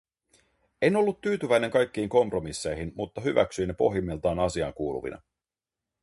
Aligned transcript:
En 0.81 0.95
ollut 0.95 1.21
tyytyväinen 1.21 1.71
kaikkiin 1.71 2.09
kompromisseihin, 2.09 2.91
mutta 2.95 3.21
hyväksyin 3.21 3.67
ne 3.67 3.73
pohjimmiltaan 3.73 4.39
asiaan 4.39 4.73
kuuluvina. 4.73 5.21